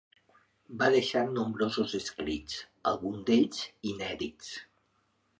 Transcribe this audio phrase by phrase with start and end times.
[0.77, 2.55] Va deixar nombrosos escrits,
[2.91, 3.61] alguns d'ells
[3.91, 4.49] inèdits.